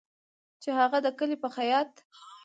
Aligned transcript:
چې 0.61 0.69
هغه 0.79 0.97
د 1.05 1.07
کلي 1.17 1.37
په 1.43 1.49
خیاط 1.55 1.91